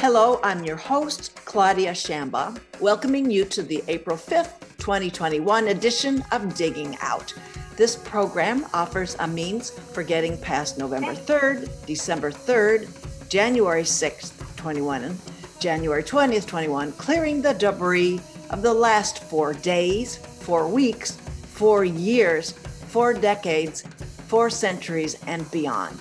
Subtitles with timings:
[0.00, 6.54] Hello, I'm your host, Claudia Shamba, welcoming you to the April 5th, 2021 edition of
[6.54, 7.34] Digging Out.
[7.76, 15.02] This program offers a means for getting past November 3rd, December 3rd, January 6th, 21,
[15.02, 15.18] and
[15.58, 18.20] January 20th, 21, clearing the debris
[18.50, 21.16] of the last four days, four weeks,
[21.54, 23.82] four years, four decades,
[24.28, 25.98] four centuries, and beyond.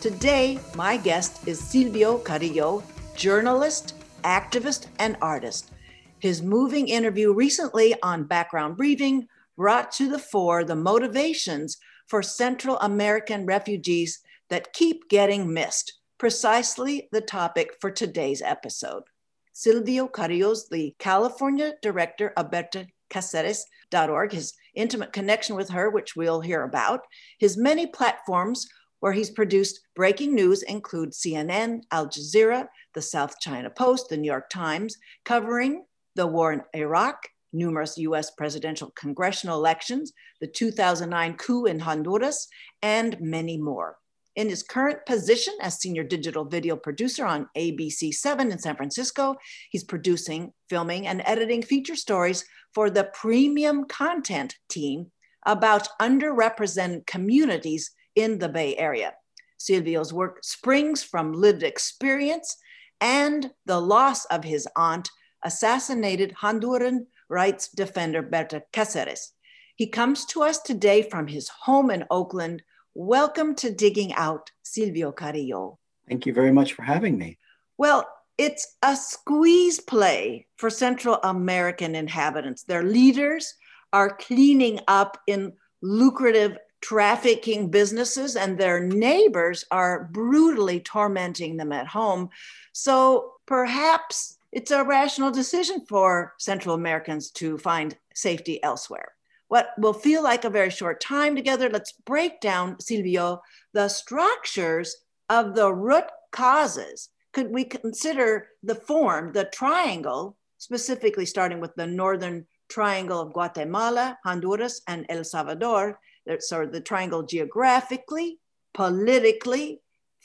[0.00, 2.82] Today, my guest is Silvio Carrillo,
[3.14, 5.70] journalist, activist, and artist.
[6.18, 12.78] His moving interview recently on Background Briefing brought to the fore the motivations for Central
[12.80, 19.04] American refugees that keep getting missed, precisely the topic for today's episode.
[19.52, 26.64] Silvio Carrillo's the California director of BertaCaceres.org, his intimate connection with her, which we'll hear
[26.64, 27.02] about,
[27.38, 28.66] his many platforms
[29.00, 34.30] where he's produced breaking news include CNN, Al Jazeera, the South China Post, the New
[34.30, 41.66] York Times, covering the war in Iraq, numerous US presidential congressional elections, the 2009 coup
[41.66, 42.48] in Honduras,
[42.82, 43.96] and many more.
[44.36, 49.36] In his current position as senior digital video producer on ABC7 in San Francisco,
[49.70, 55.12] he's producing, filming, and editing feature stories for the premium content team
[55.46, 59.12] about underrepresented communities in the Bay Area.
[59.56, 62.56] Silvio's work springs from lived experience
[63.00, 65.10] and the loss of his aunt,
[65.44, 69.32] assassinated Honduran rights defender Berta Cáceres.
[69.76, 72.62] He comes to us today from his home in Oakland.
[72.94, 75.78] Welcome to Digging Out, Silvio Carrillo.
[76.08, 77.38] Thank you very much for having me.
[77.76, 78.06] Well,
[78.38, 82.64] it's a squeeze play for Central American inhabitants.
[82.64, 83.54] Their leaders
[83.92, 91.86] are cleaning up in lucrative trafficking businesses, and their neighbors are brutally tormenting them at
[91.86, 92.28] home.
[92.72, 99.12] So perhaps it's a rational decision for Central Americans to find safety elsewhere.
[99.48, 103.40] What will feel like a very short time together, let's break down, Silvio,
[103.72, 104.94] the structures
[105.30, 107.08] of the root causes.
[107.32, 114.18] Could we consider the form, the triangle, specifically starting with the northern triangle of Guatemala,
[114.22, 115.98] Honduras, and El Salvador,
[116.30, 118.38] Uh, so the triangle geographically,
[118.72, 119.80] politically,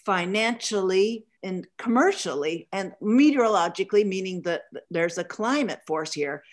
[0.05, 6.43] financially, and commercially and meteorologically, meaning that there's a climate force here,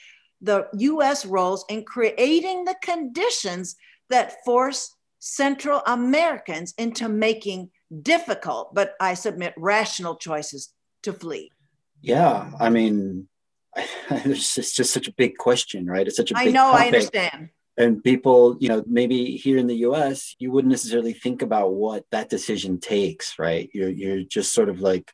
[0.41, 3.77] the US roles in creating the conditions
[4.11, 7.71] that force Central Americans into making
[8.03, 11.51] difficult, but I submit rational choices to flee.
[12.03, 13.28] Yeah, I mean,
[14.11, 16.07] it's just, such a big question, right?
[16.07, 16.83] It's such a big I know, topic.
[16.83, 21.42] I understand and people you know maybe here in the us you wouldn't necessarily think
[21.42, 23.70] about what that decision takes right?
[23.72, 25.12] You're, you're just sort of like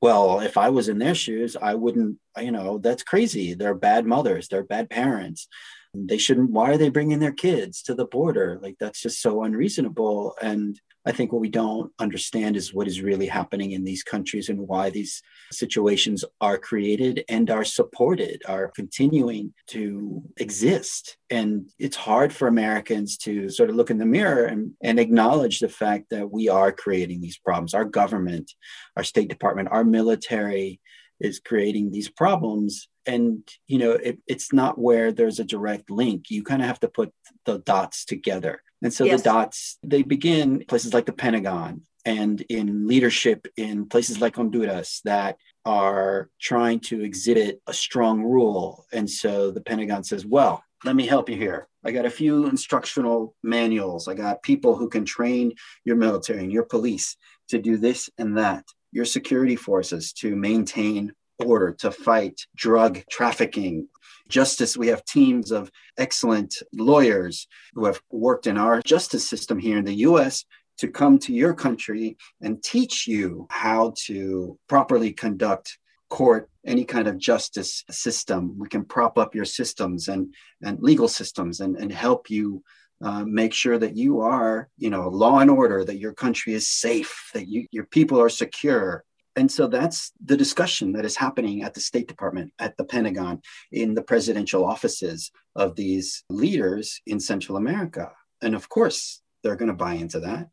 [0.00, 3.54] well if i was in their shoes i wouldn't you know that's crazy.
[3.54, 4.48] They're bad mothers.
[4.48, 5.48] They're bad parents
[5.94, 9.42] they shouldn't why are they bringing their kids to the border like that's just so
[9.42, 14.04] unreasonable and I think what we don't understand is what is really happening in these
[14.04, 15.20] countries and why these
[15.50, 21.16] situations are created and are supported, are continuing to exist.
[21.28, 25.58] And it's hard for Americans to sort of look in the mirror and, and acknowledge
[25.58, 27.74] the fact that we are creating these problems.
[27.74, 28.52] Our government,
[28.96, 30.80] our State Department, our military
[31.20, 36.30] is creating these problems and you know it, it's not where there's a direct link
[36.30, 37.12] you kind of have to put
[37.46, 39.22] the dots together and so yes.
[39.22, 45.00] the dots, they begin places like the Pentagon and in leadership in places like Honduras
[45.04, 48.84] that are trying to exhibit a strong rule.
[48.92, 51.68] And so the Pentagon says, well, let me help you here.
[51.84, 54.08] I got a few instructional manuals.
[54.08, 55.52] I got people who can train
[55.84, 57.16] your military and your police
[57.50, 61.12] to do this and that, your security forces to maintain
[61.44, 63.88] order, to fight drug trafficking,
[64.28, 69.78] justice, we have teams of excellent lawyers who have worked in our justice system here
[69.78, 70.44] in the US
[70.78, 75.78] to come to your country and teach you how to properly conduct
[76.08, 78.58] court any kind of justice system.
[78.58, 82.62] We can prop up your systems and and legal systems and, and help you
[83.02, 86.68] uh, make sure that you are you know law and order that your country is
[86.68, 89.04] safe that you, your people are secure
[89.34, 93.40] and so that's the discussion that is happening at the State Department, at the Pentagon,
[93.70, 98.12] in the presidential offices of these leaders in Central America.
[98.42, 100.48] And of course, they're going to buy into that.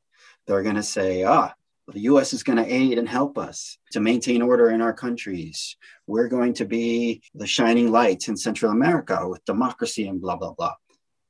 [0.47, 1.53] They're going to say, ah,
[1.87, 5.75] the US is going to aid and help us to maintain order in our countries.
[6.07, 10.53] We're going to be the shining light in Central America with democracy and blah, blah,
[10.53, 10.75] blah.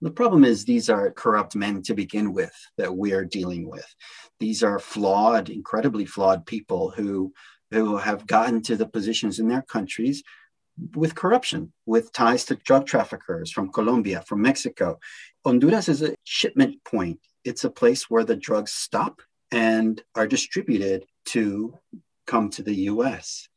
[0.01, 3.85] The problem is these are corrupt men to begin with that we're dealing with.
[4.39, 7.33] These are flawed, incredibly flawed people who
[7.71, 10.23] who have gotten to the positions in their countries
[10.95, 14.97] with corruption, with ties to drug traffickers from Colombia, from Mexico.
[15.45, 17.19] Honduras is a shipment point.
[17.43, 21.77] It's a place where the drugs stop and are distributed to
[22.25, 23.49] come to the US.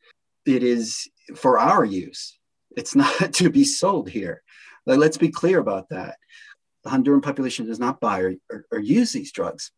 [0.47, 2.39] It is for our use.
[2.77, 4.43] It's not to be sold here.
[4.87, 6.17] Let's be clear about that.
[6.85, 9.71] The Honduran population does not buy or, or, or use these drugs.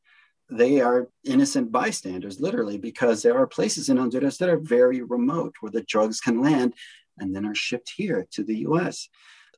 [0.50, 5.54] They are innocent bystanders, literally, because there are places in Honduras that are very remote
[5.60, 6.74] where the drugs can land
[7.18, 9.08] and then are shipped here to the US.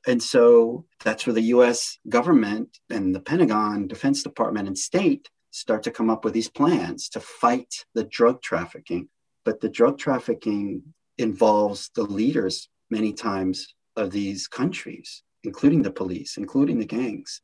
[0.05, 5.83] And so that's where the US government and the Pentagon, Defense Department, and state start
[5.83, 9.09] to come up with these plans to fight the drug trafficking.
[9.43, 16.37] But the drug trafficking involves the leaders many times of these countries, including the police,
[16.37, 17.41] including the gangs.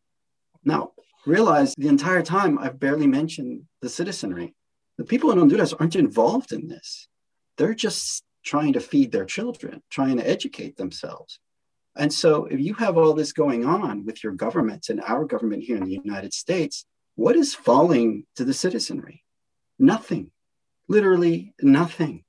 [0.63, 0.91] Now,
[1.25, 4.53] realize the entire time I've barely mentioned the citizenry.
[4.97, 7.07] The people in Honduras aren't involved in this.
[7.57, 11.39] They're just trying to feed their children, trying to educate themselves.
[11.95, 15.63] And so, if you have all this going on with your government and our government
[15.63, 16.85] here in the United States,
[17.15, 19.23] what is falling to the citizenry?
[19.79, 20.31] Nothing,
[20.89, 22.25] literally nothing.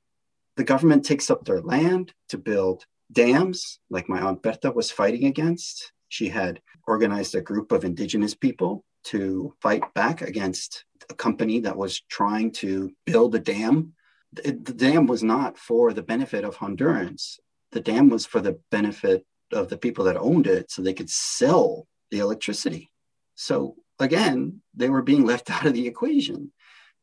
[0.56, 5.24] The government takes up their land to build dams, like my Aunt Berta was fighting
[5.24, 5.92] against.
[6.08, 11.76] She had organized a group of indigenous people to fight back against a company that
[11.76, 13.94] was trying to build a dam
[14.42, 17.38] the dam was not for the benefit of Hondurans.
[17.72, 21.10] The dam was for the benefit of the people that owned it so they could
[21.10, 22.90] sell the electricity.
[23.34, 26.52] So again, they were being left out of the equation.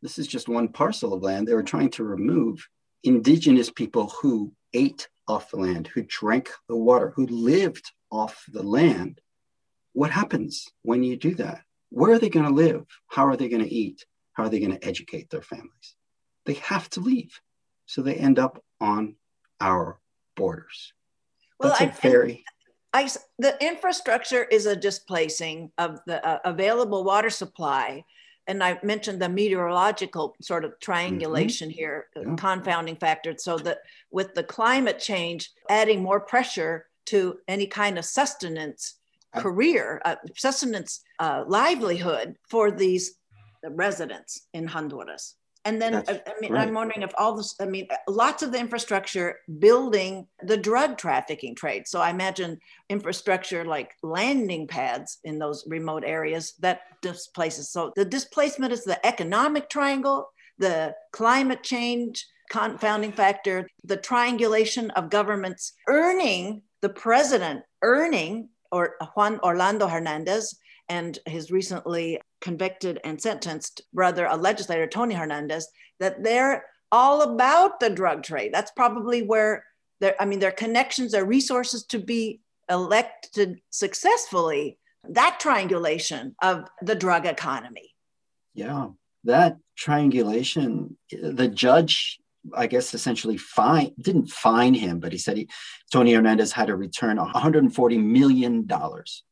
[0.01, 1.47] This is just one parcel of land.
[1.47, 2.67] They were trying to remove
[3.03, 8.63] indigenous people who ate off the land, who drank the water, who lived off the
[8.63, 9.21] land.
[9.93, 11.61] What happens when you do that?
[11.89, 12.85] Where are they going to live?
[13.07, 14.05] How are they going to eat?
[14.33, 15.95] How are they going to educate their families?
[16.45, 17.39] they have to leave.
[17.85, 19.15] So they end up on
[19.59, 19.99] our
[20.35, 20.93] borders.
[21.59, 22.43] Well, That's a I, very.
[22.93, 28.03] I, the infrastructure is a displacing of the uh, available water supply.
[28.47, 31.77] And I mentioned the meteorological sort of triangulation mm-hmm.
[31.77, 32.35] here, yeah.
[32.35, 33.35] confounding factor.
[33.37, 33.79] So that
[34.09, 38.95] with the climate change, adding more pressure to any kind of sustenance
[39.35, 43.15] career, uh, sustenance uh, livelihood for these
[43.63, 45.35] residents in Honduras.
[45.63, 46.67] And then, That's I, mean, right.
[46.67, 51.53] I'm wondering if all this, I mean, lots of the infrastructure building the drug trafficking
[51.55, 51.87] trade.
[51.87, 52.59] So I imagine
[52.89, 57.69] infrastructure like landing pads in those remote areas that displaces.
[57.69, 65.09] So the displacement is the economic triangle, the climate change confounding factor, the triangulation of
[65.09, 70.57] governments earning the president earning or Juan Orlando Hernandez
[70.89, 75.67] and his recently convicted and sentenced brother, a legislator, Tony Hernandez,
[75.99, 78.53] that they're all about the drug trade.
[78.53, 79.63] That's probably where
[80.01, 84.77] their, I mean, their connections, their resources to be elected successfully,
[85.07, 87.93] that triangulation of the drug economy.
[88.53, 88.89] Yeah,
[89.23, 92.19] that triangulation, the judge,
[92.53, 95.49] I guess, essentially fine didn't fine him, but he said he,
[95.91, 99.23] Tony Hernandez had to return 140 million dollars.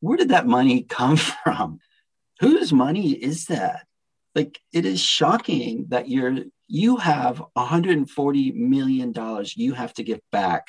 [0.00, 1.80] Where did that money come from?
[2.40, 3.86] Whose money is that?
[4.34, 6.36] Like it is shocking that you're
[6.68, 10.66] you have 140 million dollars you have to give back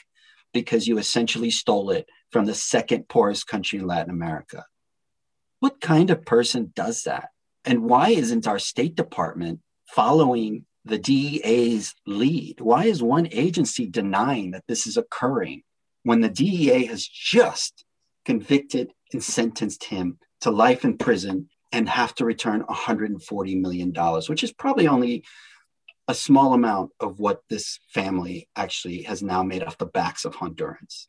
[0.53, 4.65] because you essentially stole it from the second poorest country in Latin America.
[5.59, 7.29] What kind of person does that?
[7.65, 12.61] And why isn't our State Department following the DEA's lead?
[12.61, 15.63] Why is one agency denying that this is occurring
[16.03, 17.83] when the DEA has just
[18.25, 24.29] convicted and sentenced him to life in prison and have to return 140 million dollars,
[24.29, 25.23] which is probably only
[26.07, 30.35] a small amount of what this family actually has now made off the backs of
[30.35, 31.05] Hondurans.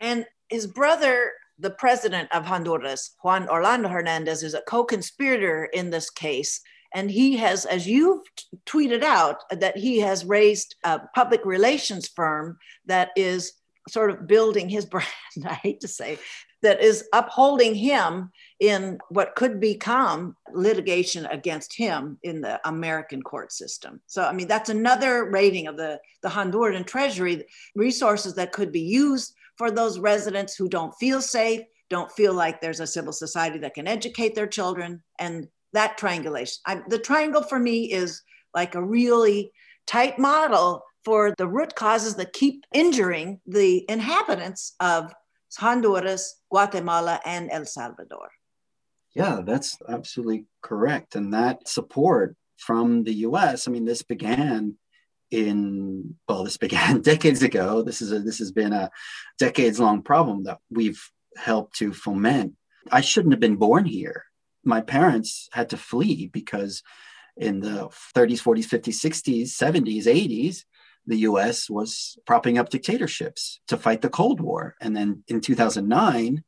[0.00, 5.90] And his brother, the president of Honduras, Juan Orlando Hernandez, is a co conspirator in
[5.90, 6.60] this case.
[6.94, 8.26] And he has, as you've
[8.66, 13.52] tweeted out, that he has raised a public relations firm that is
[13.88, 15.06] sort of building his brand,
[15.46, 16.18] I hate to say,
[16.62, 23.52] that is upholding him in what could become litigation against him in the American court
[23.52, 24.00] system.
[24.06, 28.80] So, I mean, that's another raiding of the, the Honduran Treasury resources that could be
[28.80, 33.58] used for those residents who don't feel safe, don't feel like there's a civil society
[33.58, 36.60] that can educate their children, and that triangulation.
[36.66, 38.22] I, the triangle for me is
[38.54, 39.52] like a really
[39.86, 45.12] tight model for the root causes that keep injuring the inhabitants of
[45.56, 48.30] Honduras, Guatemala, and El Salvador.
[49.14, 51.16] Yeah, that's absolutely correct.
[51.16, 54.76] And that support from the US, I mean, this began
[55.32, 58.90] in well this began decades ago this is a this has been a
[59.38, 61.02] decades long problem that we've
[61.36, 62.52] helped to foment
[62.90, 64.24] i shouldn't have been born here
[64.62, 66.82] my parents had to flee because
[67.38, 70.64] in the 30s 40s 50s 60s 70s 80s
[71.06, 76.42] the us was propping up dictatorships to fight the cold war and then in 2009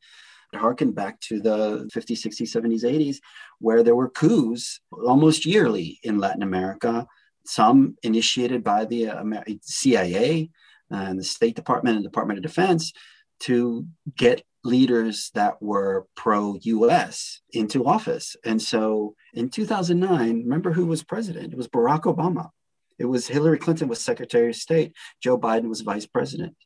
[0.55, 3.17] harken back to the 50s 60s 70s 80s
[3.59, 7.07] where there were coups almost yearly in latin america
[7.47, 9.25] some initiated by the uh,
[9.63, 10.51] CIA
[10.93, 12.93] uh, and the State Department and Department of Defense
[13.41, 18.37] to get leaders that were pro US into office.
[18.45, 21.53] And so in 2009, remember who was president?
[21.53, 22.51] It was Barack Obama.
[22.99, 24.95] It was Hillary Clinton was Secretary of State.
[25.23, 26.57] Joe Biden was vice president.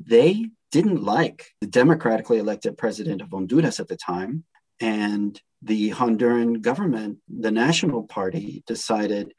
[0.00, 4.44] They didn't like the democratically elected president of Honduras at the time.
[4.80, 9.32] And the Honduran government, the National Party, decided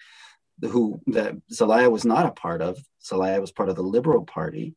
[0.62, 2.78] who that Zelaya was not a part of.
[3.04, 4.76] Zelaya was part of the Liberal Party.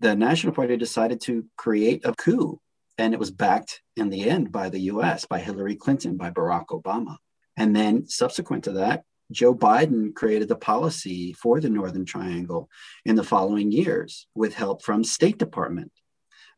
[0.00, 2.60] The National Party decided to create a coup,
[2.98, 6.66] and it was backed in the end by the US, by Hillary Clinton, by Barack
[6.66, 7.18] Obama.
[7.56, 12.68] And then subsequent to that, Joe Biden created the policy for the Northern Triangle
[13.04, 15.92] in the following years with help from State Department.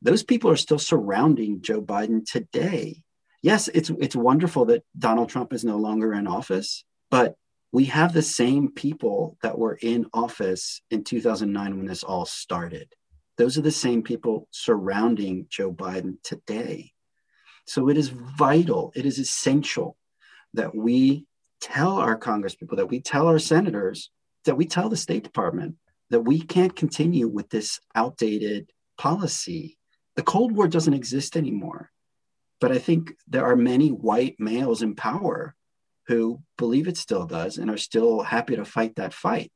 [0.03, 3.03] Those people are still surrounding Joe Biden today.
[3.43, 7.37] Yes, it's it's wonderful that Donald Trump is no longer in office, but
[7.73, 12.93] we have the same people that were in office in 2009 when this all started.
[13.39, 16.93] Those are the same people surrounding Joe Biden today.
[17.67, 19.97] So it is vital, it is essential
[20.55, 21.27] that we
[21.61, 24.11] tell our congresspeople, that we tell our senators,
[24.45, 25.77] that we tell the State Department
[26.11, 29.77] that we can't continue with this outdated policy.
[30.15, 31.91] The Cold War doesn't exist anymore.
[32.61, 35.55] But I think there are many white males in power
[36.07, 39.53] who believe it still does and are still happy to fight that fight.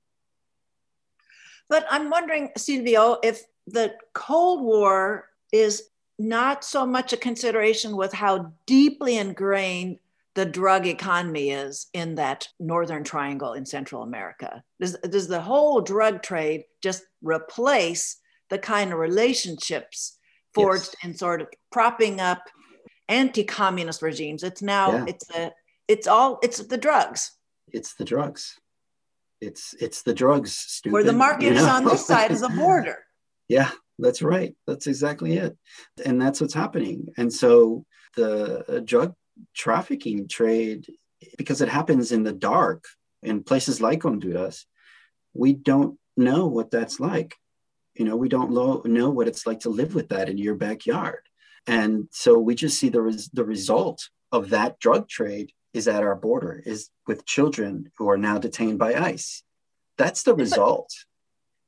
[1.68, 5.84] But I'm wondering, Silvio, if the Cold War is
[6.18, 9.98] not so much a consideration with how deeply ingrained
[10.34, 14.62] the drug economy is in that northern triangle in Central America.
[14.80, 18.16] Does, does the whole drug trade just replace
[18.48, 20.18] the kind of relationships
[20.54, 21.04] forged yes.
[21.04, 22.42] in sort of propping up
[23.08, 24.42] anti-communist regimes?
[24.42, 25.04] It's now yeah.
[25.08, 25.52] it's a
[25.90, 27.32] it's all it's the drugs
[27.72, 28.58] it's the drugs
[29.40, 31.60] it's it's the drugs stupid, where the market you know?
[31.60, 32.98] is on this side of the border
[33.48, 35.56] yeah that's right that's exactly it
[36.06, 37.84] and that's what's happening and so
[38.14, 39.14] the uh, drug
[39.54, 40.86] trafficking trade
[41.36, 42.84] because it happens in the dark
[43.22, 44.66] in places like honduras
[45.34, 47.34] we don't know what that's like
[47.94, 50.54] you know we don't lo- know what it's like to live with that in your
[50.54, 51.20] backyard
[51.66, 56.02] and so we just see the, res- the result of that drug trade is at
[56.02, 59.42] our border, is with children who are now detained by ICE.
[59.98, 60.92] That's the result.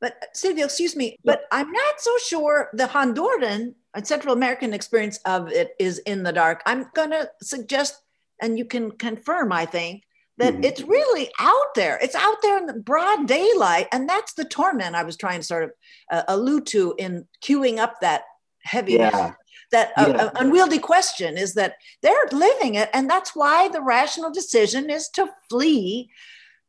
[0.03, 4.75] But, but Silvio, excuse me, but I'm not so sure the Honduran and Central American
[4.75, 6.61] experience of it is in the dark.
[6.67, 8.03] I'm going to suggest,
[8.41, 10.03] and you can confirm, I think,
[10.39, 10.65] that mm-hmm.
[10.65, 11.99] it's really out there.
[12.03, 13.87] It's out there in the broad daylight.
[13.93, 15.71] And that's the torment I was trying to sort of
[16.11, 18.25] uh, allude to in queuing up that
[18.65, 18.95] heavy.
[18.95, 19.35] Yeah
[19.71, 20.05] that yeah.
[20.05, 24.91] a, a unwieldy question is that they're living it and that's why the rational decision
[24.91, 26.11] is to flee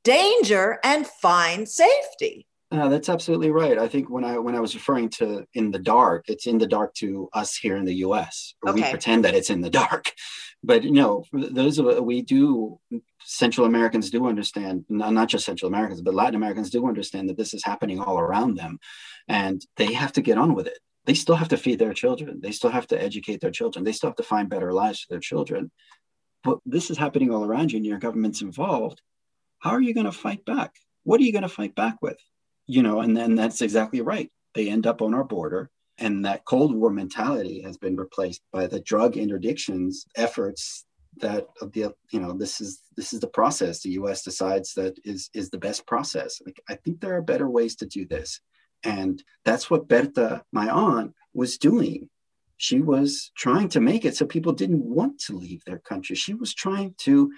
[0.03, 3.77] danger and find safety uh, that's absolutely right.
[3.77, 6.68] I think when I when I was referring to in the dark, it's in the
[6.68, 8.56] dark to us here in the U.S.
[8.68, 8.82] Okay.
[8.82, 10.12] We pretend that it's in the dark,
[10.63, 12.80] but you know, those of us we do
[13.24, 17.53] Central Americans do understand, not just Central Americans, but Latin Americans do understand that this
[17.53, 18.80] is happening all around them,
[19.27, 22.39] and they have to get on with it they still have to feed their children.
[22.42, 23.84] They still have to educate their children.
[23.84, 25.72] They still have to find better lives for their children.
[26.44, 29.01] But this is happening all around you and your government's involved.
[29.60, 30.75] How are you going to fight back?
[31.03, 32.18] What are you going to fight back with?
[32.67, 34.32] You know, and then that's exactly right.
[34.53, 35.70] They end up on our border.
[35.98, 40.86] And that Cold War mentality has been replaced by the drug interdictions efforts
[41.17, 45.29] that the you know this is this is the process the US decides that is
[45.34, 46.41] is the best process.
[46.46, 48.39] Like I think there are better ways to do this.
[48.84, 52.10] And that's what Berta, my aunt, was doing.
[52.58, 56.15] She was trying to make it so people didn't want to leave their country.
[56.15, 57.32] She was trying to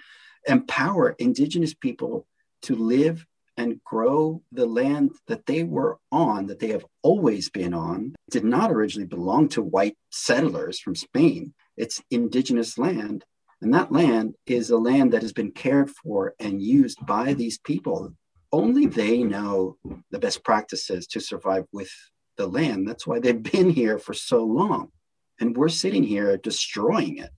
[0.46, 2.26] empower indigenous people
[2.62, 7.72] to live and grow the land that they were on, that they have always been
[7.74, 11.54] on, it did not originally belong to white settlers from Spain.
[11.76, 13.24] It's indigenous land.
[13.62, 17.58] And that land is a land that has been cared for and used by these
[17.58, 18.12] people
[18.52, 19.76] only they know
[20.10, 21.90] the best practices to survive with
[22.36, 22.88] the land.
[22.88, 24.88] That's why they've been here for so long.
[25.40, 27.30] And we're sitting here destroying it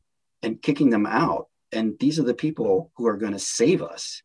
[0.42, 1.46] and kicking them out.
[1.72, 4.22] And these are the people who are going to save us.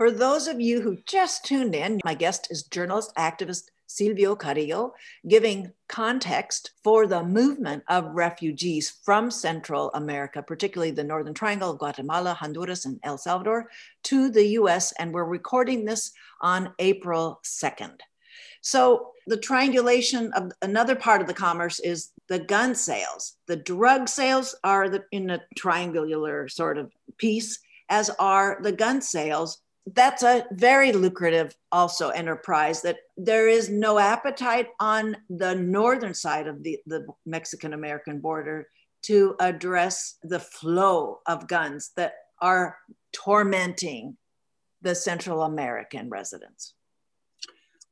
[0.00, 4.94] For those of you who just tuned in, my guest is journalist activist Silvio Carrillo,
[5.28, 11.78] giving context for the movement of refugees from Central America, particularly the Northern Triangle of
[11.78, 13.68] Guatemala, Honduras, and El Salvador,
[14.04, 14.92] to the US.
[14.92, 17.98] And we're recording this on April 2nd.
[18.62, 23.36] So, the triangulation of another part of the commerce is the gun sales.
[23.48, 27.58] The drug sales are the, in a triangular sort of piece,
[27.90, 29.60] as are the gun sales
[29.94, 36.46] that's a very lucrative also enterprise that there is no appetite on the northern side
[36.46, 38.66] of the, the mexican american border
[39.02, 42.76] to address the flow of guns that are
[43.12, 44.16] tormenting
[44.82, 46.74] the central american residents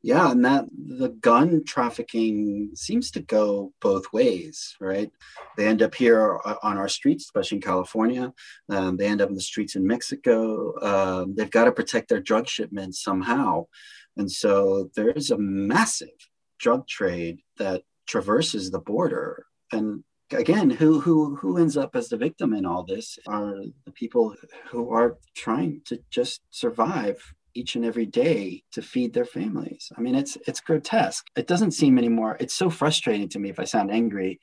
[0.03, 5.11] yeah and that the gun trafficking seems to go both ways right?
[5.57, 8.33] They end up here on our streets especially in california.
[8.69, 10.75] Um, they end up in the streets in mexico.
[10.81, 13.67] Um, they've got to protect their drug shipments somehow.
[14.17, 16.09] And so there's a massive
[16.59, 19.47] drug trade that traverses the border.
[19.73, 23.55] And again who who who ends up as the victim in all this are
[23.87, 24.35] the people
[24.71, 27.17] who are trying to just survive
[27.59, 29.91] each and every day to feed their families.
[29.97, 31.27] I mean, it's it's grotesque.
[31.37, 32.37] It doesn't seem anymore.
[32.41, 34.41] It's so frustrating to me if I sound angry.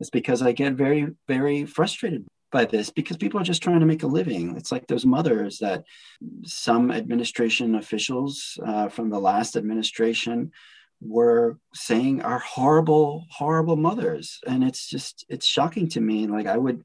[0.00, 3.86] It's because I get very, very frustrated by this because people are just trying to
[3.86, 4.56] make a living.
[4.56, 5.84] It's like those mothers that
[6.44, 10.52] some administration officials uh, from the last administration
[11.00, 14.40] were saying are horrible, horrible mothers.
[14.46, 16.26] And it's just, it's shocking to me.
[16.26, 16.84] Like I would,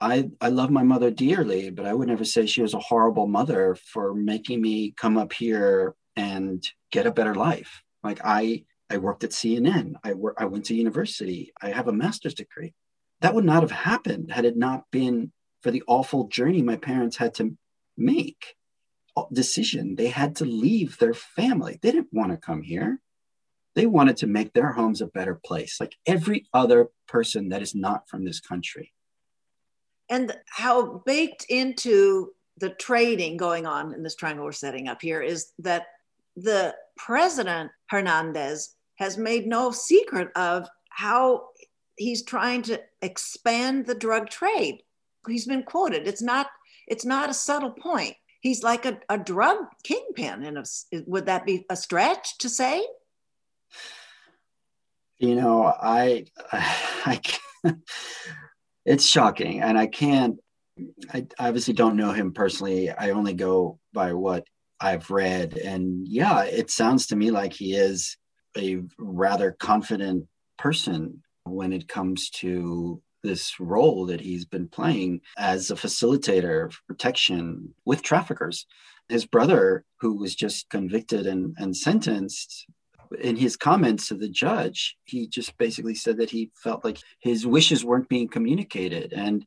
[0.00, 3.26] I, I love my mother dearly, but I would never say she was a horrible
[3.26, 7.82] mother for making me come up here and get a better life.
[8.04, 9.94] Like I, I worked at CNN.
[10.04, 11.52] I work, I went to university.
[11.60, 12.74] I have a master's degree.
[13.20, 17.16] That would not have happened had it not been for the awful journey my parents
[17.16, 17.56] had to
[17.96, 18.54] make.
[19.32, 19.96] Decision.
[19.96, 21.80] They had to leave their family.
[21.82, 23.00] They didn't want to come here.
[23.74, 27.74] They wanted to make their homes a better place, like every other person that is
[27.74, 28.92] not from this country
[30.10, 35.22] and how baked into the trading going on in this triangle we're setting up here
[35.22, 35.86] is that
[36.36, 41.48] the president Hernandez has made no secret of how
[41.96, 44.82] he's trying to expand the drug trade.
[45.26, 46.08] He's been quoted.
[46.08, 46.48] It's not
[46.86, 48.16] it's not a subtle point.
[48.40, 50.42] He's like a, a drug kingpin.
[50.44, 50.64] And
[51.06, 52.86] would that be a stretch to say?
[55.18, 57.20] You know, I I,
[57.64, 57.74] I
[58.88, 60.36] it's shocking and i can't
[61.12, 62.88] i obviously don't know him personally.
[62.90, 64.44] I only go by what
[64.80, 68.16] i've read and yeah it sounds to me like he is
[68.56, 75.70] a rather confident person when it comes to this role that he's been playing as
[75.70, 78.66] a facilitator of protection with traffickers.
[79.08, 82.66] His brother who was just convicted and, and sentenced
[83.20, 87.46] in his comments to the judge, he just basically said that he felt like his
[87.46, 89.12] wishes weren't being communicated.
[89.12, 89.44] And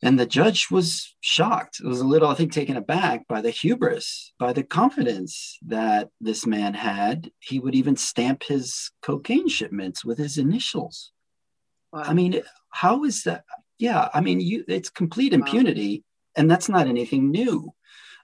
[0.00, 1.80] and the judge was shocked.
[1.80, 6.10] It was a little, I think, taken aback by the hubris, by the confidence that
[6.20, 7.32] this man had.
[7.40, 11.10] He would even stamp his cocaine shipments with his initials.
[11.92, 12.02] Wow.
[12.04, 13.44] I mean, how is that?
[13.78, 16.42] Yeah, I mean, you, it's complete impunity, wow.
[16.42, 17.72] and that's not anything new.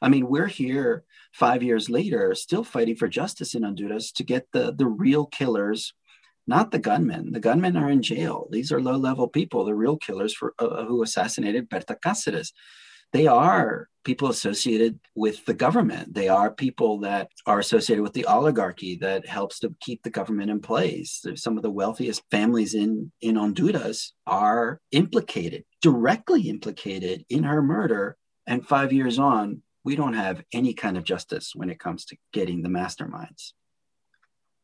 [0.00, 4.46] I mean, we're here five years later, still fighting for justice in Honduras to get
[4.52, 5.92] the, the real killers,
[6.46, 7.32] not the gunmen.
[7.32, 8.46] The gunmen are in jail.
[8.50, 12.52] These are low level people, the real killers for uh, who assassinated Berta Cáceres.
[13.12, 16.14] They are people associated with the government.
[16.14, 20.50] They are people that are associated with the oligarchy that helps to keep the government
[20.50, 21.24] in place.
[21.34, 28.16] Some of the wealthiest families in, in Honduras are implicated, directly implicated in her murder.
[28.46, 32.16] And five years on, we don't have any kind of justice when it comes to
[32.32, 33.52] getting the masterminds.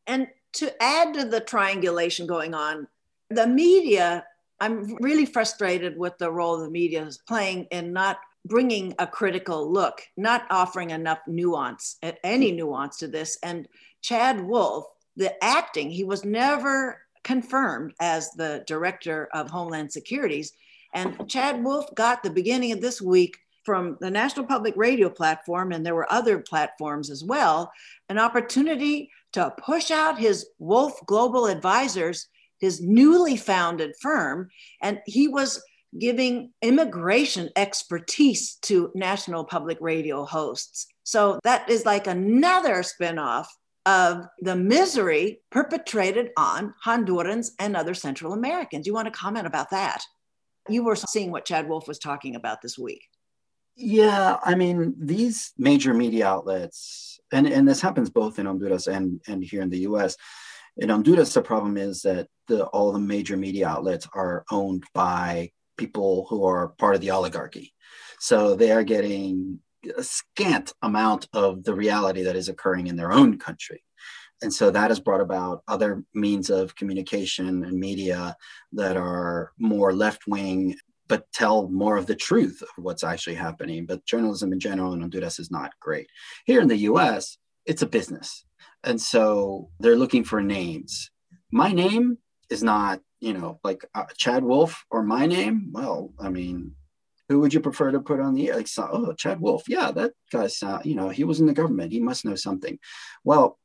[0.07, 2.87] And to add to the triangulation going on,
[3.29, 4.25] the media,
[4.59, 9.71] I'm really frustrated with the role the media is playing in not bringing a critical
[9.71, 13.37] look, not offering enough nuance, any nuance to this.
[13.43, 13.67] And
[14.01, 20.53] Chad Wolf, the acting, he was never confirmed as the director of Homeland Securities.
[20.93, 25.71] And Chad Wolf got the beginning of this week from the National Public Radio platform,
[25.71, 27.71] and there were other platforms as well,
[28.09, 32.27] an opportunity to push out his Wolf Global Advisors,
[32.59, 34.49] his newly founded firm.
[34.81, 35.63] And he was
[35.97, 40.87] giving immigration expertise to National Public Radio hosts.
[41.03, 43.47] So that is like another spinoff
[43.85, 48.85] of the misery perpetrated on Hondurans and other Central Americans.
[48.85, 50.01] You want to comment about that?
[50.69, 53.07] You were seeing what Chad Wolf was talking about this week.
[53.75, 59.21] Yeah, I mean, these major media outlets, and, and this happens both in Honduras and,
[59.27, 60.17] and here in the US.
[60.77, 65.51] In Honduras, the problem is that the, all the major media outlets are owned by
[65.77, 67.73] people who are part of the oligarchy.
[68.19, 69.59] So they are getting
[69.97, 73.83] a scant amount of the reality that is occurring in their own country.
[74.43, 78.35] And so that has brought about other means of communication and media
[78.73, 80.75] that are more left wing,
[81.11, 83.85] but tell more of the truth of what's actually happening.
[83.85, 86.07] But journalism in general in Honduras is not great.
[86.45, 88.45] Here in the US, it's a business.
[88.85, 91.11] And so they're looking for names.
[91.51, 92.17] My name
[92.49, 95.71] is not, you know, like uh, Chad Wolf or my name.
[95.73, 96.75] Well, I mean,
[97.27, 98.55] who would you prefer to put on the air?
[98.55, 99.63] Like, oh, Chad Wolf.
[99.67, 101.91] Yeah, that guy's, uh, you know, he was in the government.
[101.91, 102.79] He must know something.
[103.25, 103.59] Well,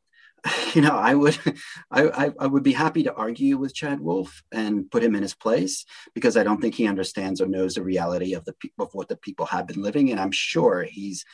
[0.75, 1.39] you know, I would,
[1.91, 5.35] I, I, would be happy to argue with Chad Wolf and put him in his
[5.35, 9.09] place because I don't think he understands or knows the reality of the of what
[9.09, 11.25] the people have been living, and I'm sure he's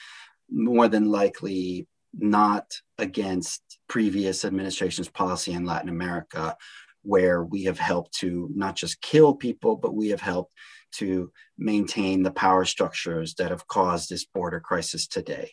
[0.51, 2.66] more than likely not
[2.98, 6.57] against previous administration's policy in Latin America,
[7.03, 10.53] where we have helped to not just kill people, but we have helped
[10.92, 15.53] to maintain the power structures that have caused this border crisis today.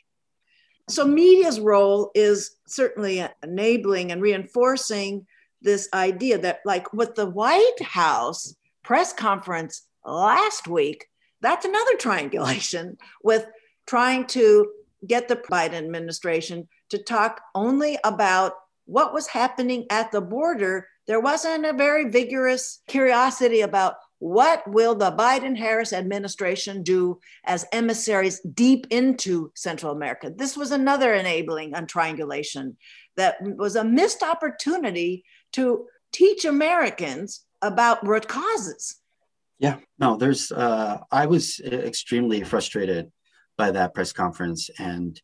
[0.90, 5.28] So, media's role is certainly enabling and reinforcing
[5.62, 11.06] this idea that, like with the White House press conference last week,
[11.42, 13.46] that's another triangulation with
[13.86, 14.72] trying to
[15.06, 18.54] get the Biden administration to talk only about
[18.86, 20.88] what was happening at the border.
[21.06, 27.66] There wasn't a very vigorous curiosity about what will the Biden Harris administration do as
[27.72, 30.32] emissaries deep into Central America?
[30.34, 32.78] This was another enabling on triangulation
[33.16, 38.98] that was a missed opportunity to teach Americans about root causes.
[39.58, 43.12] Yeah, no, there's, uh, I was extremely frustrated
[43.60, 44.72] by that press conference.
[44.80, 45.22] And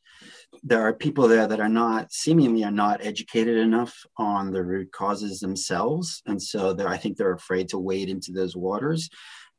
[0.61, 4.91] there are people there that are not seemingly are not educated enough on the root
[4.91, 6.21] causes themselves.
[6.27, 9.09] And so they're, I think they're afraid to wade into those waters.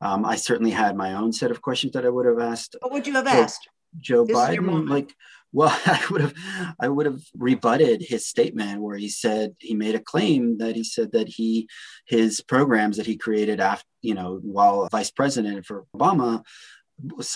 [0.03, 2.77] Um, I certainly had my own set of questions that I would have asked.
[2.81, 3.67] What would you have asked?
[3.99, 5.15] Joe this Biden, like,
[5.53, 6.35] well, I would have,
[6.79, 10.85] I would have rebutted his statement where he said he made a claim that he
[10.85, 11.67] said that he,
[12.07, 16.43] his programs that he created after, you know, while vice president for Obama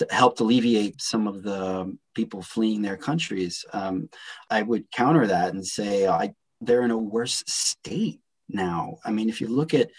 [0.09, 3.63] helped alleviate some of the people fleeing their countries.
[3.73, 4.09] Um,
[4.49, 8.19] I would counter that and say I, they're in a worse state
[8.49, 8.97] now.
[9.05, 9.89] I mean, if you look at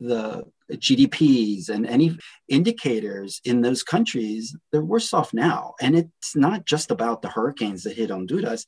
[0.00, 2.16] the GDPs and any
[2.48, 5.74] indicators in those countries, they're worse off now.
[5.80, 8.64] And it's not just about the hurricanes that hit Honduras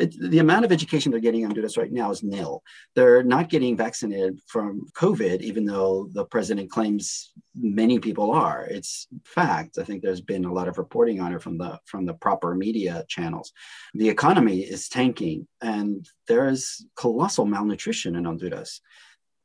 [0.00, 2.62] it, the amount of education they're getting under this right now is nil.
[2.94, 8.64] They're not getting vaccinated from COVID, even though the president claims many people are.
[8.64, 9.78] It's fact.
[9.78, 12.54] I think there's been a lot of reporting on it from the from the proper
[12.54, 13.52] media channels.
[13.94, 18.80] The economy is tanking, and there is colossal malnutrition in Honduras.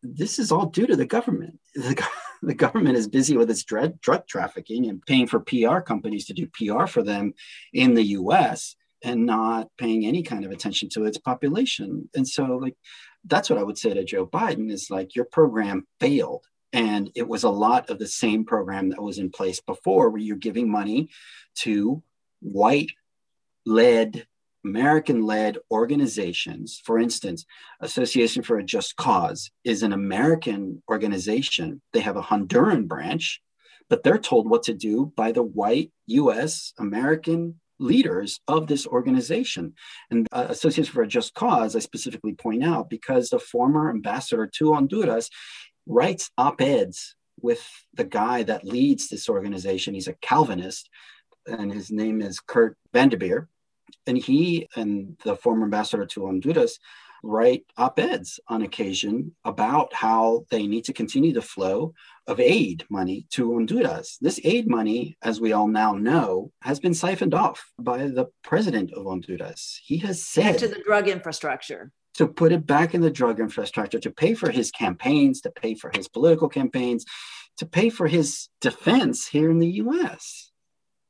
[0.01, 1.59] This is all due to the government.
[1.75, 2.01] The,
[2.41, 6.47] the government is busy with its drug trafficking and paying for PR companies to do
[6.47, 7.33] PR for them
[7.73, 12.09] in the U.S and not paying any kind of attention to its population.
[12.15, 12.75] And so, like,
[13.25, 16.45] that's what I would say to Joe Biden is like, your program failed.
[16.73, 20.21] And it was a lot of the same program that was in place before, where
[20.21, 21.09] you're giving money
[21.59, 22.03] to
[22.41, 22.91] white
[23.65, 24.27] led,
[24.63, 26.81] American led organizations.
[26.83, 27.45] For instance,
[27.79, 31.81] Association for a Just Cause is an American organization.
[31.93, 33.41] They have a Honduran branch,
[33.89, 39.73] but they're told what to do by the white US American leaders of this organization.
[40.09, 44.49] And uh, Associates for a Just Cause, I specifically point out because the former ambassador
[44.57, 45.29] to Honduras
[45.85, 49.93] writes op eds with the guy that leads this organization.
[49.93, 50.89] He's a Calvinist,
[51.45, 53.47] and his name is Kurt Vanderbeer.
[54.07, 56.79] And he and the former ambassador to Honduras
[57.25, 61.93] write op eds on occasion about how they need to continue the flow
[62.27, 64.17] of aid money to Honduras.
[64.21, 68.91] This aid money, as we all now know, has been siphoned off by the president
[68.93, 69.79] of Honduras.
[69.83, 71.91] He has said to the drug infrastructure.
[72.15, 75.75] To put it back in the drug infrastructure, to pay for his campaigns, to pay
[75.75, 77.03] for his political campaigns,
[77.57, 80.51] to pay for his defense here in the US.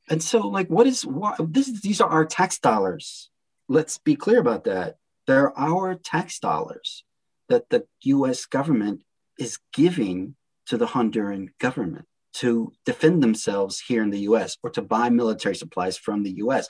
[0.09, 1.81] And so, like, what is why this?
[1.81, 3.29] These are our tax dollars.
[3.67, 4.97] Let's be clear about that.
[5.27, 7.03] They're our tax dollars
[7.49, 9.01] that the US government
[9.39, 10.35] is giving
[10.67, 15.55] to the Honduran government to defend themselves here in the US or to buy military
[15.55, 16.67] supplies from the US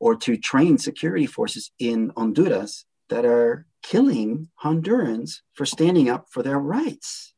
[0.00, 6.42] or to train security forces in Honduras that are killing Hondurans for standing up for
[6.42, 7.34] their rights.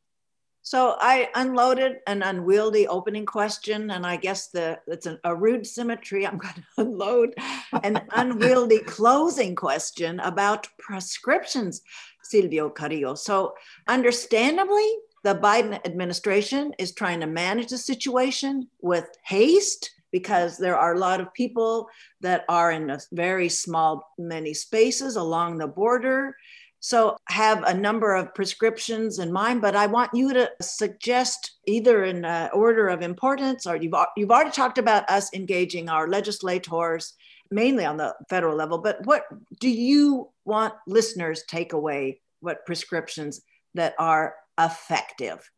[0.70, 5.66] So I unloaded an unwieldy opening question, and I guess the it's an, a rude
[5.66, 6.24] symmetry.
[6.24, 7.34] I'm going to unload
[7.82, 11.82] an unwieldy closing question about prescriptions,
[12.22, 13.16] Silvio Carrillo.
[13.16, 13.54] So,
[13.88, 14.88] understandably,
[15.24, 21.00] the Biden administration is trying to manage the situation with haste because there are a
[21.00, 21.88] lot of people
[22.20, 26.36] that are in a very small, many spaces along the border
[26.80, 32.04] so have a number of prescriptions in mind, but I want you to suggest either
[32.04, 37.14] in uh, order of importance or you've, you've already talked about us engaging our legislators
[37.50, 39.24] mainly on the federal level, but what
[39.60, 43.42] do you want listeners take away what prescriptions
[43.74, 45.50] that are effective?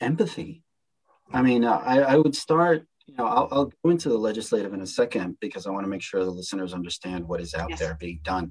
[0.00, 0.62] Empathy.
[1.32, 4.74] I mean, uh, I, I would start you know, I'll, I'll, go into the legislative
[4.74, 7.70] in a second because I want to make sure the listeners understand what is out
[7.70, 7.78] yes.
[7.78, 8.50] there being done.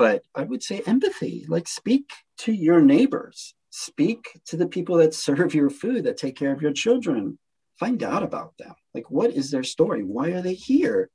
[0.00, 5.12] But I would say empathy, like speak to your neighbors, speak to the people that
[5.12, 7.38] serve your food, that take care of your children.
[7.78, 8.74] Find out about them.
[8.94, 10.02] Like, what is their story?
[10.02, 11.10] Why are they here?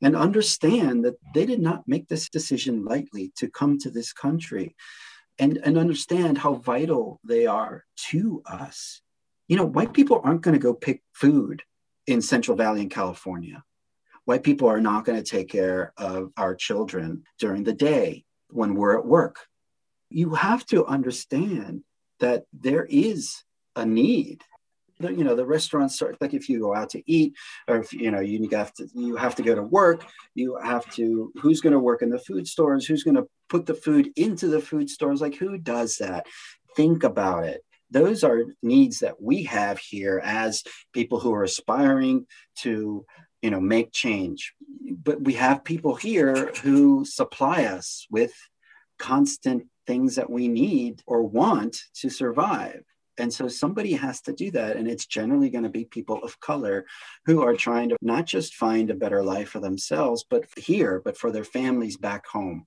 [0.00, 4.76] And understand that they did not make this decision lightly to come to this country
[5.40, 9.02] and, and understand how vital they are to us.
[9.48, 11.64] You know, white people aren't going to go pick food
[12.06, 13.64] in Central Valley in California.
[14.26, 18.74] White people are not going to take care of our children during the day when
[18.74, 19.38] we're at work.
[20.10, 21.82] You have to understand
[22.20, 23.42] that there is
[23.76, 24.42] a need.
[25.00, 27.34] You know, the restaurants are like if you go out to eat,
[27.68, 30.04] or if you know you have to you have to go to work.
[30.34, 32.84] You have to who's going to work in the food stores?
[32.84, 35.20] Who's going to put the food into the food stores?
[35.20, 36.26] Like who does that?
[36.74, 42.26] Think about it those are needs that we have here as people who are aspiring
[42.56, 43.04] to
[43.42, 44.54] you know make change
[45.02, 48.32] but we have people here who supply us with
[48.98, 52.82] constant things that we need or want to survive
[53.20, 54.76] and so somebody has to do that.
[54.76, 56.86] And it's generally going to be people of color
[57.26, 61.16] who are trying to not just find a better life for themselves, but here, but
[61.16, 62.64] for their families back home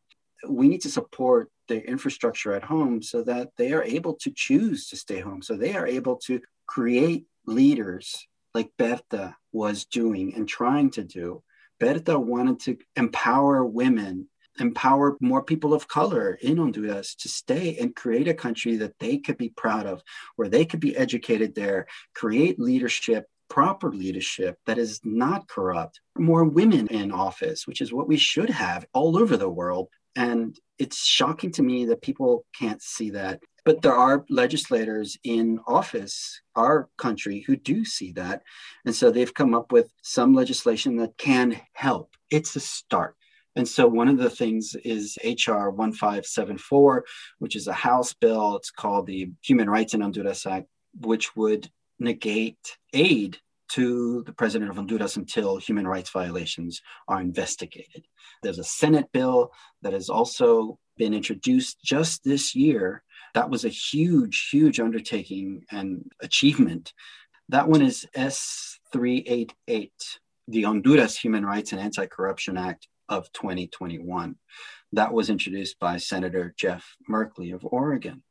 [0.48, 4.88] we need to support the infrastructure at home so that they are able to choose
[4.88, 5.42] to stay home.
[5.42, 11.44] So they are able to create leaders like Berta was doing and trying to do.
[11.80, 14.28] Berta wanted to empower women,
[14.60, 19.18] empower more people of color in Honduras to stay and create a country that they
[19.18, 20.04] could be proud of,
[20.36, 26.46] where they could be educated there, create leadership proper leadership that is not corrupt, more
[26.46, 29.90] women in office, which is what we should have all over the world.
[30.16, 33.42] And it's shocking to me that people can't see that.
[33.64, 38.42] But there are legislators in office, our country, who do see that.
[38.86, 42.16] And so they've come up with some legislation that can help.
[42.30, 43.16] It's a start.
[43.56, 47.06] And so one of the things is HR 1574,
[47.40, 48.56] which is a House bill.
[48.56, 50.68] It's called the Human Rights in Honduras Act,
[51.00, 51.70] which would
[52.00, 53.38] negate aid
[53.74, 58.06] to the president of Honduras until human rights violations are investigated.
[58.44, 63.04] There's a Senate bill that has also been introduced just this year.
[63.34, 66.94] That was a huge, huge undertaking and achievement.
[67.50, 69.92] That one is S388,
[70.48, 74.36] the Honduras Human Rights and Anti Corruption Act of 2021.
[74.94, 78.24] That was introduced by Senator Jeff Merkley of Oregon.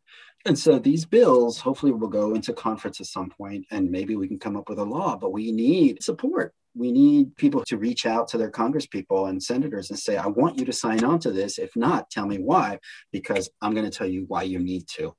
[0.46, 4.26] And so these bills hopefully will go into conference at some point and maybe we
[4.26, 6.54] can come up with a law, but we need support.
[6.74, 10.58] We need people to reach out to their congresspeople and senators and say, I want
[10.58, 11.58] you to sign on to this.
[11.58, 12.78] If not, tell me why,
[13.10, 15.14] because I'm going to tell you why you need to.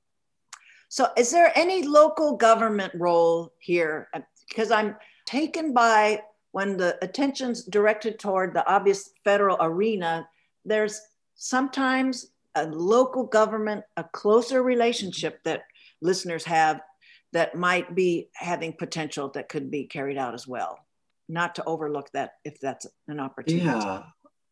[0.88, 4.08] So, is there any local government role here?
[4.48, 10.28] Because I'm taken by when the attention's directed toward the obvious federal arena,
[10.64, 11.00] there's
[11.34, 15.62] sometimes a local government, a closer relationship that
[16.02, 16.80] listeners have
[17.32, 20.78] that might be having potential that could be carried out as well.
[21.28, 23.64] Not to overlook that if that's an opportunity.
[23.64, 24.02] Yeah.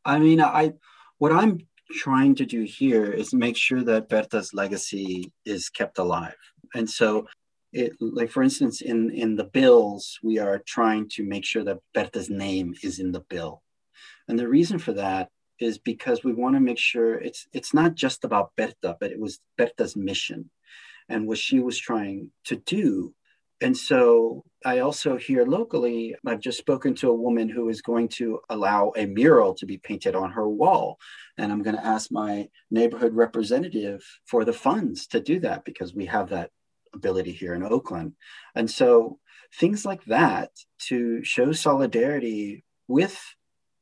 [0.05, 0.73] I mean, I
[1.19, 1.59] what I'm
[1.93, 6.37] trying to do here is make sure that Berta's legacy is kept alive.
[6.75, 7.27] And so
[7.73, 11.79] it like for instance in in the bills we are trying to make sure that
[11.95, 13.63] Berta's name is in the bill.
[14.29, 15.29] And the reason for that
[15.61, 19.21] is because we want to make sure it's it's not just about Berta, but it
[19.21, 20.51] was Berta's mission
[21.09, 23.15] and what she was trying to do.
[23.61, 28.09] And so I also here locally, I've just spoken to a woman who is going
[28.09, 30.99] to allow a mural to be painted on her wall.
[31.37, 35.95] And I'm going to ask my neighborhood representative for the funds to do that because
[35.95, 36.51] we have that
[36.95, 38.15] ability here in Oakland.
[38.55, 39.19] And so
[39.59, 40.51] things like that
[40.89, 43.19] to show solidarity with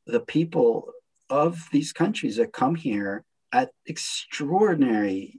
[0.06, 0.92] the people
[1.30, 5.38] of these countries that come here at extraordinary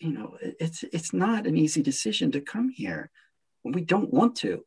[0.00, 3.10] you know it's it's not an easy decision to come here
[3.64, 4.64] We don't want to,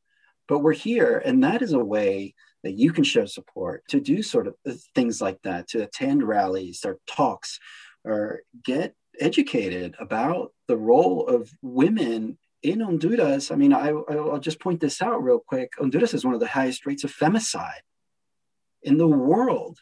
[0.48, 1.22] but we're here.
[1.24, 2.34] And that is a way
[2.64, 4.56] that you can show support to do sort of
[4.96, 7.60] things like that, to attend rallies or talks
[8.04, 13.52] or get educated about the role of women in Honduras.
[13.52, 15.72] I mean, I, I'll just point this out real quick.
[15.78, 17.84] Honduras is one of the highest rates of femicide
[18.84, 19.80] in the world.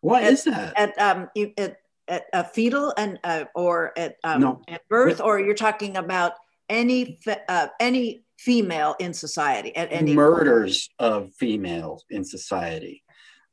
[0.00, 0.78] Why at, is that?
[0.78, 1.76] At um, at,
[2.08, 4.62] at a fetal and uh, or at um, no.
[4.68, 6.32] at birth, or you're talking about
[6.68, 11.12] any uh, any female in society at any murders point.
[11.12, 13.02] of females in society.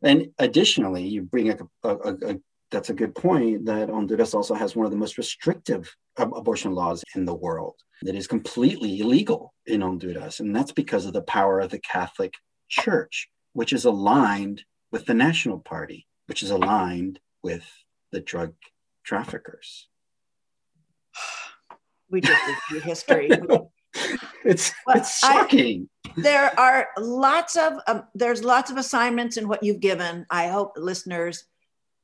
[0.01, 2.39] And additionally, you bring up a, a, a,
[2.71, 7.03] that's a good point that Honduras also has one of the most restrictive abortion laws
[7.15, 10.39] in the world that is completely illegal in Honduras.
[10.39, 12.33] And that's because of the power of the Catholic
[12.67, 17.65] Church, which is aligned with the National Party, which is aligned with
[18.11, 18.53] the drug
[19.03, 19.87] traffickers.
[22.09, 23.29] We just did history.
[24.49, 25.89] it's well, it's shocking.
[26.05, 30.25] I, there are lots of um, there's lots of assignments in what you've given.
[30.29, 31.45] I hope listeners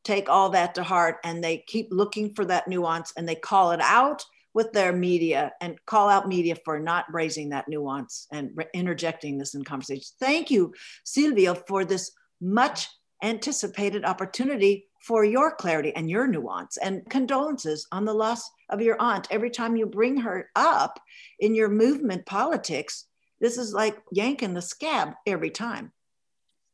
[0.03, 3.71] take all that to heart and they keep looking for that nuance and they call
[3.71, 8.51] it out with their media and call out media for not raising that nuance and
[8.55, 10.03] re- interjecting this in conversation.
[10.19, 12.87] Thank you, Silvio, for this much
[13.25, 18.99] anticipated opportunity for your clarity and your nuance and condolences on the loss of your
[18.99, 19.27] aunt.
[19.29, 20.99] Every time you bring her up
[21.39, 23.05] in your movement politics,
[23.41, 25.91] this is like yanking the scab every time.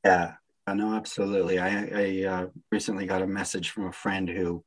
[0.06, 0.34] Yeah,
[0.68, 1.60] I know absolutely.
[1.60, 4.64] I, I uh, recently got a message from a friend who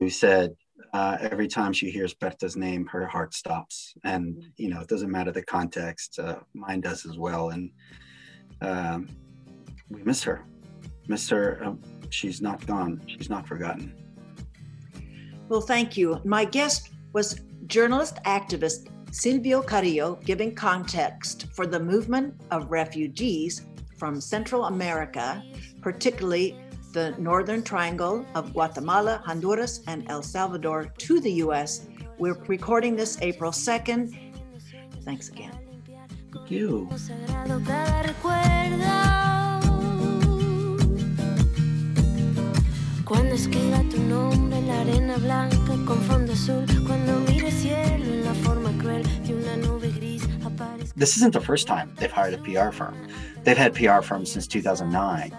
[0.00, 0.54] who said
[0.92, 4.42] uh, every time she hears Berta's name, her heart stops, and mm.
[4.56, 6.18] you know it doesn't matter the context.
[6.18, 7.70] Uh, mine does as well, and
[8.60, 9.08] um,
[9.88, 10.44] we miss her.
[11.08, 11.62] Miss her.
[11.64, 11.74] Uh,
[12.10, 13.00] she's not gone.
[13.06, 13.94] She's not forgotten.
[15.48, 16.20] Well, thank you.
[16.24, 24.20] My guest was journalist activist Silvio Carrillo, giving context for the movement of refugees from
[24.20, 25.40] Central America,
[25.80, 26.56] particularly
[26.92, 31.86] the Northern Triangle of Guatemala, Honduras, and El Salvador, to the U.S.
[32.18, 34.32] We're recording this April 2nd.
[35.04, 35.58] Thanks again.
[36.32, 36.88] Thank you.
[43.04, 48.24] Cuando escriba tu nombre en la arena blanca con fondo azul, cuando mire cielo en
[48.24, 50.26] la forma cruel de una nube gris
[50.96, 52.94] This isn't the first time they've hired a PR firm.
[53.42, 55.36] They've had PR firms since 2009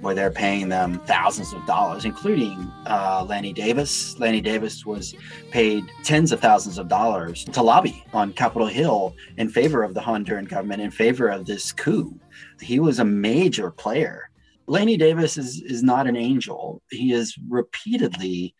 [0.00, 4.16] where they're paying them thousands of dollars, including uh, Lanny Davis.
[4.20, 5.16] Lanny Davis was
[5.50, 10.00] paid tens of thousands of dollars to lobby on Capitol Hill in favor of the
[10.00, 12.14] Honduran government, in favor of this coup.
[12.60, 14.27] He was a major player
[14.68, 16.82] Lanny Davis is is not an angel.
[16.90, 18.54] He has repeatedly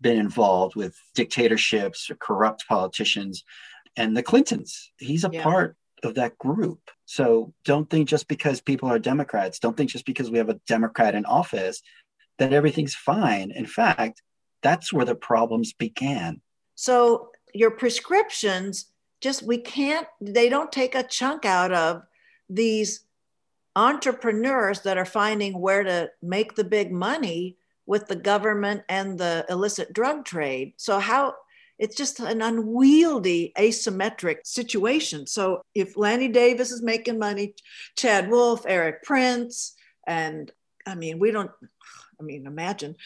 [0.00, 3.44] been involved with dictatorships or corrupt politicians
[3.96, 4.92] and the Clintons.
[4.98, 5.42] He's a yeah.
[5.42, 6.80] part of that group.
[7.06, 10.60] So don't think just because people are Democrats, don't think just because we have a
[10.68, 11.82] Democrat in office
[12.38, 13.50] that everything's fine.
[13.50, 14.22] In fact,
[14.62, 16.42] that's where the problems began.
[16.74, 18.92] So your prescriptions
[19.22, 22.02] just we can't they don't take a chunk out of
[22.50, 23.05] these
[23.76, 29.44] entrepreneurs that are finding where to make the big money with the government and the
[29.48, 30.72] illicit drug trade.
[30.76, 31.34] So, how
[31.78, 35.26] it's just an unwieldy, asymmetric situation.
[35.26, 37.54] So, if Lanny Davis is making money,
[37.96, 39.74] Chad Wolf, Erik Prince,
[40.06, 40.50] and
[40.86, 41.50] I mean, we don't,
[42.18, 42.96] I mean, imagine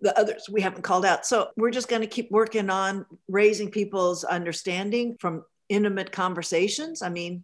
[0.00, 1.26] the others we haven't called out.
[1.26, 7.02] So, we're just going to keep working on raising people's understanding from intimate conversations.
[7.02, 7.42] I mean,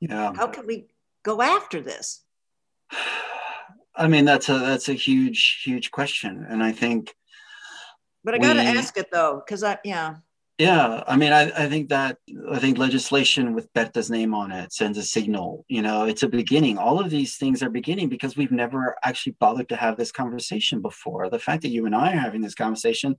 [0.00, 0.32] yeah.
[0.34, 0.86] how can we
[1.26, 2.22] go after this?
[3.98, 7.14] I mean, that's a that's a huge huge question, and I think.
[8.24, 10.16] But I got to ask it though, because I yeah.
[10.58, 12.16] Yeah, I mean, I, I think that
[12.50, 15.66] I think legislation with Berta's name on it sends a signal.
[15.68, 16.78] You know, it's a beginning.
[16.78, 20.80] All of these things are beginning because we've never actually bothered to have this conversation
[20.80, 21.28] before.
[21.28, 23.16] The fact that you and I are having this conversation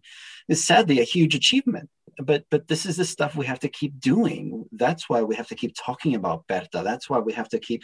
[0.50, 1.90] is sadly a huge achievement.
[2.20, 4.57] But but this is the stuff we have to keep doing.
[4.78, 6.82] That's why we have to keep talking about Berta.
[6.84, 7.84] That's why we have to keep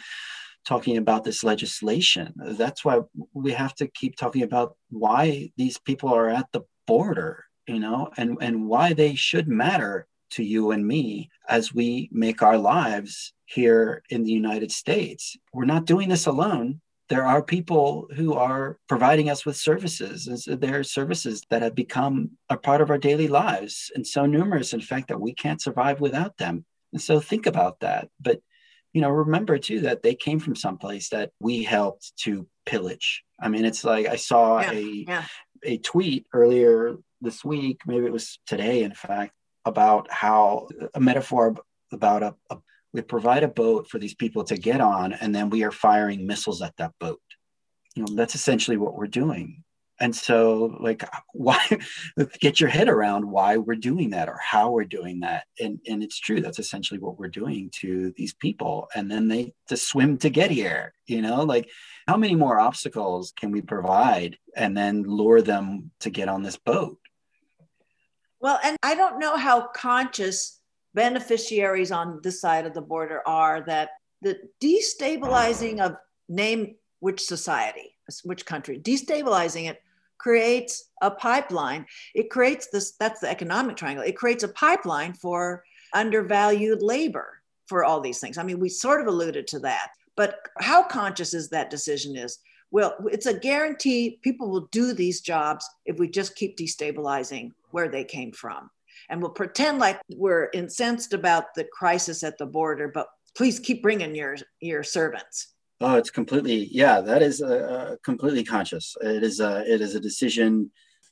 [0.64, 2.32] talking about this legislation.
[2.36, 3.00] That's why
[3.34, 8.10] we have to keep talking about why these people are at the border you know,
[8.16, 13.32] and, and why they should matter to you and me as we make our lives
[13.46, 15.36] here in the United States.
[15.52, 16.80] We're not doing this alone.
[17.08, 20.46] There are people who are providing us with services.
[20.46, 24.72] There are services that have become a part of our daily lives and so numerous,
[24.72, 26.64] in fact, that we can't survive without them.
[26.94, 28.08] And so think about that.
[28.18, 28.40] But
[28.94, 33.24] you know, remember too that they came from someplace that we helped to pillage.
[33.40, 35.24] I mean, it's like I saw yeah, a yeah.
[35.64, 39.32] a tweet earlier this week, maybe it was today, in fact,
[39.64, 41.56] about how a metaphor
[41.92, 42.58] about a, a
[42.94, 46.26] we provide a boat for these people to get on and then we are firing
[46.26, 47.20] missiles at that boat
[47.96, 49.64] you know that's essentially what we're doing
[50.00, 51.60] and so like why
[52.40, 55.44] get your head around why we're doing that or how we're doing that.
[55.60, 58.88] And and it's true that's essentially what we're doing to these people.
[58.94, 61.68] And then they to swim to get here you know like
[62.06, 66.56] how many more obstacles can we provide and then lure them to get on this
[66.56, 66.98] boat?
[68.40, 70.60] Well and i don't know how conscious
[70.94, 73.90] beneficiaries on this side of the border are that
[74.22, 75.96] the destabilizing of
[76.28, 79.80] name which society which country destabilizing it
[80.24, 81.84] creates a pipeline.
[82.14, 84.06] It creates this, that's the economic triangle.
[84.06, 85.62] It creates a pipeline for
[85.92, 88.38] undervalued labor for all these things.
[88.38, 92.38] I mean, we sort of alluded to that, but how conscious is that decision is?
[92.70, 97.90] Well, it's a guarantee people will do these jobs if we just keep destabilizing where
[97.90, 98.70] they came from.
[99.10, 103.82] And we'll pretend like we're incensed about the crisis at the border, but please keep
[103.82, 105.53] bringing your, your servants.
[105.86, 107.02] Oh, it's completely yeah.
[107.02, 108.96] That is a, a completely conscious.
[109.02, 110.70] It is a it is a decision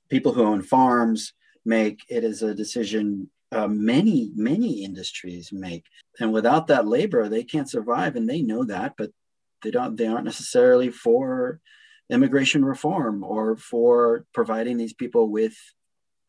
[0.08, 1.34] people who own farms
[1.66, 2.00] make.
[2.08, 5.84] It is a decision uh, many many industries make,
[6.20, 8.94] and without that labor, they can't survive, and they know that.
[8.96, 9.10] But
[9.62, 9.94] they don't.
[9.94, 11.60] They aren't necessarily for
[12.08, 15.54] immigration reform or for providing these people with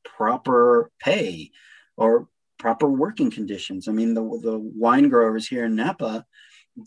[0.04, 1.52] proper pay
[1.96, 2.28] or
[2.60, 3.88] proper working conditions.
[3.88, 6.26] I mean, the the wine growers here in Napa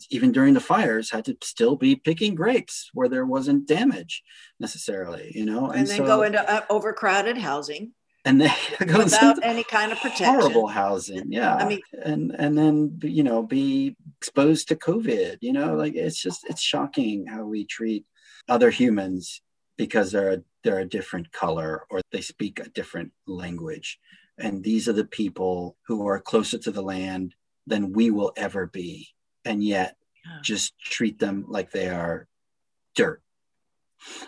[0.09, 4.23] even during the fires had to still be picking grapes where there wasn't damage
[4.59, 5.67] necessarily you know?
[5.67, 7.93] And, and then so, go into uh, overcrowded housing.
[8.25, 10.25] And then without any kind of protection.
[10.25, 11.55] horrible housing yeah.
[11.55, 15.75] I mean and and then you know be exposed to covid you know?
[15.75, 18.05] Like it's just it's shocking how we treat
[18.49, 19.41] other humans
[19.77, 23.99] because they're a, they're a different color or they speak a different language.
[24.39, 27.35] And these are the people who are closer to the land
[27.65, 29.09] than we will ever be
[29.47, 29.95] and yet
[30.25, 30.39] yeah.
[30.43, 32.27] just treat them like they are
[32.95, 33.21] dirt.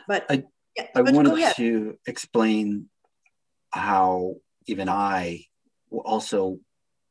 [0.07, 0.43] But I,
[0.75, 2.89] yeah, I but wanted to explain
[3.71, 5.45] how even I
[5.91, 6.59] also,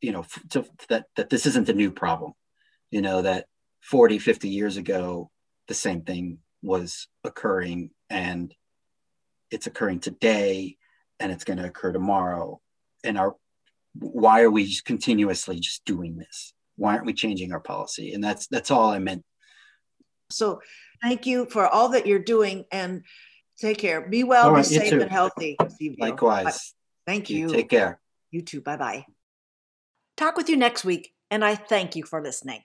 [0.01, 2.33] you know, to, that that this isn't a new problem.
[2.91, 3.47] You know that
[3.83, 5.31] 40, 50 years ago,
[5.67, 8.55] the same thing was occurring, and
[9.51, 10.77] it's occurring today,
[11.21, 12.61] and it's going to occur tomorrow.
[13.05, 13.37] And our
[13.95, 16.55] why are we just continuously just doing this?
[16.79, 18.15] Why aren't we changing our policy?
[18.15, 19.25] And that's that's all I meant.
[20.31, 20.61] So
[21.03, 23.03] thank you for all that you're doing and
[23.59, 24.09] take care.
[24.09, 25.57] Be well, right, be safe and healthy.
[25.99, 26.75] Likewise.
[27.07, 27.49] Thank you.
[27.49, 28.01] Take care.
[28.31, 28.61] You too.
[28.61, 29.05] Bye bye.
[30.17, 32.57] Talk with you next week, and I thank you for listening.